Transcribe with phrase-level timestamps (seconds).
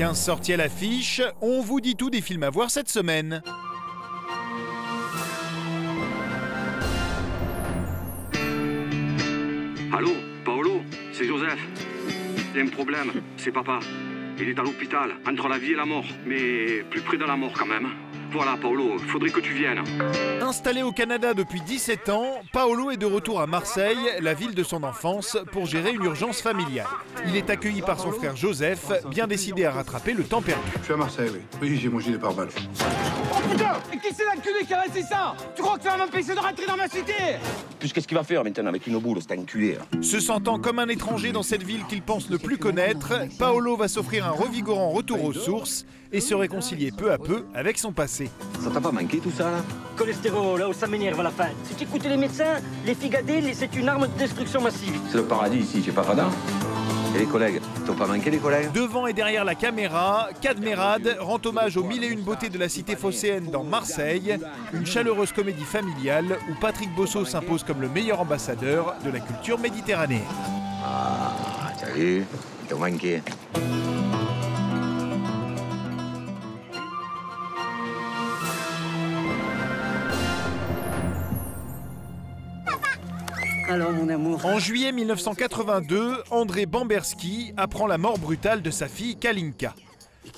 [0.00, 3.42] 15 sorties à l'affiche, on vous dit tout des films à voir cette semaine.
[9.92, 10.12] Allô,
[10.42, 10.80] Paolo,
[11.12, 11.58] c'est Joseph.
[12.54, 13.80] Il y a un problème, c'est papa.
[14.38, 17.36] Il est à l'hôpital, entre la vie et la mort, mais plus près de la
[17.36, 17.90] mort quand même.
[18.32, 19.82] Voilà, Paolo, il faudrait que tu viennes.
[20.40, 24.62] Installé au Canada depuis 17 ans, Paolo est de retour à Marseille, la ville de
[24.62, 26.86] son enfance, pour gérer une urgence familiale.
[27.26, 30.62] Il est accueilli par son frère Joseph, bien décidé à rattraper le temps perdu.
[30.78, 31.40] Je suis à Marseille, oui.
[31.60, 32.48] Oui, j'ai mangé des pare-balles.
[33.42, 36.04] Oh putain Et qui c'est l'enculé qui a laissé ça Tu crois que ça va
[36.04, 37.14] m'empêcher de rentrer dans ma cité
[37.78, 40.78] Plus qu'est-ce qu'il va faire maintenant avec une boule, cet enculé là Se sentant comme
[40.78, 44.90] un étranger dans cette ville qu'il pense ne plus connaître, Paolo va s'offrir un revigorant
[44.90, 48.30] retour aux sources et se réconcilier peu à peu avec son passé.
[48.62, 49.58] Ça t'a pas manqué tout ça là
[49.96, 51.48] Cholestérol, là où ça m'énerve à la fin.
[51.64, 54.98] Si tu écoutes les médecins, les figadés, c'est une arme de destruction massive.
[55.10, 56.30] C'est le paradis ici, j'ai pas radin.
[57.14, 61.38] Et les collègues T'ont pas manqué les collègues Devant et derrière la caméra, Cadmerade rend
[61.44, 64.38] hommage aux mille et une beautés de la cité phocéenne dans Marseille,
[64.72, 69.58] une chaleureuse comédie familiale où Patrick Bosso s'impose comme le meilleur ambassadeur de la culture
[69.58, 70.22] méditerranéenne.
[70.84, 72.24] Ah, t'as vu?
[72.78, 73.20] Manqué.
[83.70, 84.44] Alors, mon amour.
[84.46, 89.76] En juillet 1982, André Bamberski apprend la mort brutale de sa fille Kalinka.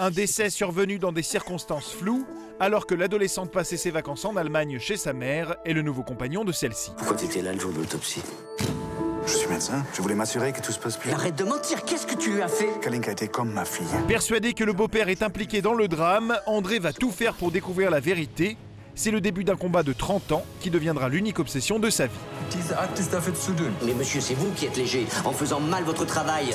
[0.00, 2.26] Un décès survenu dans des circonstances floues,
[2.58, 6.42] alors que l'adolescente passait ses vacances en Allemagne chez sa mère et le nouveau compagnon
[6.42, 6.90] de celle-ci.
[6.98, 8.22] Pourquoi t'étais là le jour de l'autopsie
[9.26, 9.84] Je suis médecin.
[9.94, 11.14] Je voulais m'assurer que tout se passe bien.
[11.14, 12.80] Arrête de mentir, qu'est-ce que tu lui as fait?
[12.82, 13.86] Kalinka était comme ma fille.
[14.08, 17.92] Persuadé que le beau-père est impliqué dans le drame, André va tout faire pour découvrir
[17.92, 18.56] la vérité.
[18.94, 22.12] C'est le début d'un combat de 30 ans qui deviendra l'unique obsession de sa vie.
[23.84, 26.46] Mais monsieur, c'est vous qui êtes léger, en faisant mal votre travail.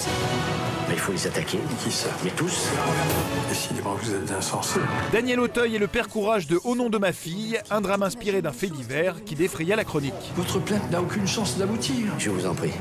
[0.88, 1.58] Mais il faut les attaquer.
[1.84, 2.10] Qui ça?
[2.24, 2.70] Mais tous
[3.50, 4.80] Décidément, vous êtes insensé.
[5.12, 8.42] Daniel Auteuil est le père courage de Au nom de ma fille, un drame inspiré
[8.42, 10.14] d'un fait divers qui défraya la chronique.
[10.36, 11.96] Votre plainte n'a aucune chance d'aboutir.
[12.20, 12.74] Je vous en prie.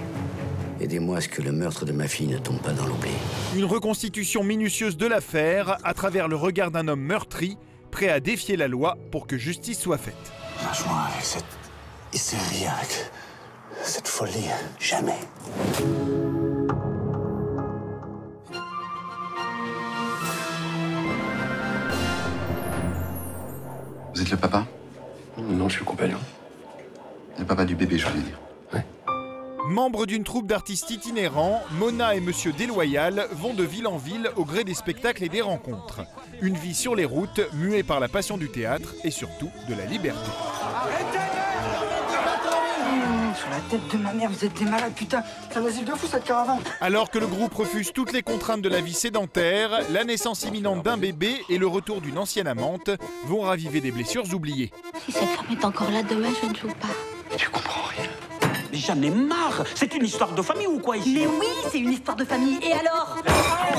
[0.80, 3.10] Aidez-moi à ce que le meurtre de ma fille ne tombe pas dans l'oubli.
[3.56, 7.56] Une reconstitution minutieuse de l'affaire à travers le regard d'un homme meurtri,
[7.94, 10.16] prêt à défier la loi pour que justice soit faite.
[10.64, 11.44] Lâche-moi avec cette
[12.12, 13.10] hystérie, avec
[13.84, 14.50] cette folie.
[14.80, 15.12] Jamais.
[24.12, 24.66] Vous êtes le papa?
[25.38, 26.18] Non, je suis le compagnon.
[27.38, 28.40] Le papa du bébé, je voulais dire.
[29.66, 34.44] Membre d'une troupe d'artistes itinérants, Mona et Monsieur Déloyal vont de ville en ville au
[34.44, 36.02] gré des spectacles et des rencontres.
[36.42, 39.86] Une vie sur les routes, muée par la passion du théâtre et surtout de la
[39.86, 40.30] liberté.
[43.36, 45.92] Sur la tête de ma mère, vous êtes des malades, putain C'est un asile de
[45.92, 49.80] fou cette caravane Alors que le groupe refuse toutes les contraintes de la vie sédentaire,
[49.90, 52.90] la naissance imminente d'un bébé et le retour d'une ancienne amante
[53.24, 54.70] vont raviver des blessures oubliées.
[55.06, 57.36] Si cette femme est encore là demain, je ne joue pas.
[57.36, 58.08] Tu comprends rien.
[58.74, 61.78] Mais j'en ai marre C'est une histoire de famille ou quoi ici Mais oui, c'est
[61.78, 63.18] une histoire de famille, et alors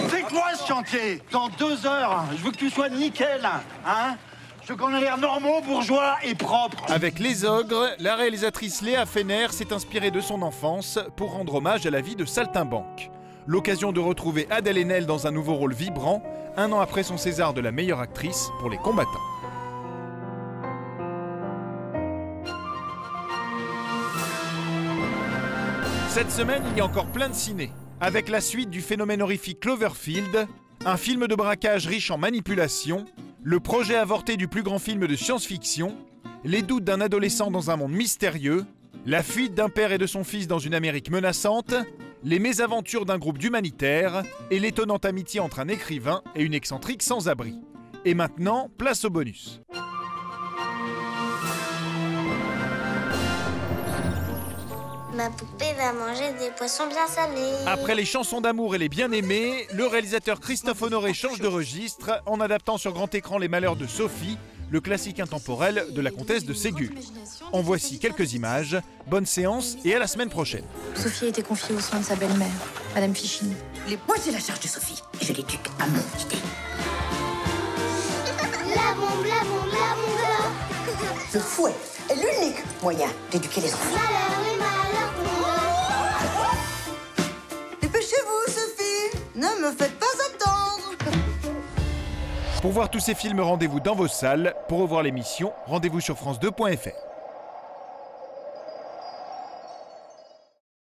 [0.10, 1.22] C'est quoi ce chantier?
[1.34, 3.42] Dans deux heures, je veux que tu sois nickel,
[3.86, 4.16] hein?
[4.64, 6.86] Je veux qu'on ait l'air normaux, bourgeois et propre.
[6.88, 11.86] Avec Les Ogres, la réalisatrice Léa Fener s'est inspirée de son enfance pour rendre hommage
[11.86, 13.12] à la vie de Saltimbanque.
[13.48, 16.24] L'occasion de retrouver Adèle Haenel dans un nouveau rôle vibrant,
[16.56, 19.35] un an après son César de la meilleure actrice pour Les Combattants.
[26.16, 27.72] Cette semaine, il y a encore plein de ciné.
[28.00, 30.48] Avec la suite du phénomène horrifique Cloverfield,
[30.86, 33.04] un film de braquage riche en manipulation,
[33.44, 35.98] le projet avorté du plus grand film de science-fiction,
[36.46, 38.64] les doutes d'un adolescent dans un monde mystérieux,
[39.06, 41.76] la fuite d'un père et de son fils dans une Amérique menaçante,
[42.24, 47.28] les mésaventures d'un groupe d'humanitaires et l'étonnante amitié entre un écrivain et une excentrique sans
[47.28, 47.56] abri.
[48.06, 49.60] Et maintenant, place au bonus.
[55.16, 57.54] Ma poupée va manger des poissons bien salés.
[57.68, 62.42] Après les chansons d'amour et les bien-aimés, le réalisateur Christophe Honoré change de registre en
[62.42, 64.38] adaptant sur grand écran Les Malheurs de Sophie,
[64.70, 66.90] le classique intemporel de la comtesse de Ségur.
[67.54, 68.78] En voici quelques images.
[69.08, 70.66] Bonne séance et à la semaine prochaine.
[70.96, 72.48] Sophie a été confiée aux soins de sa belle-mère,
[72.94, 73.56] Madame Fichini.
[74.08, 76.42] Moi, j'ai la charge de Sophie, et je l'éduque à mon idée.
[78.76, 80.54] La bombe, la bombe, la bombe.
[81.34, 81.74] Le fouet
[82.10, 84.35] est l'unique moyen d'éduquer les enfants.
[89.36, 90.96] Ne me faites pas attendre
[92.62, 94.56] Pour voir tous ces films, rendez-vous dans vos salles.
[94.70, 97.15] Pour revoir l'émission, rendez-vous sur France2.fr.